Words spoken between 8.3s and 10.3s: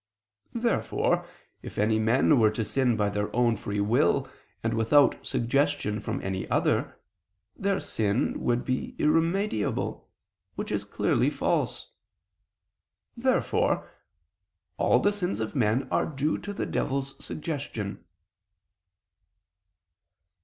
would be irremediable: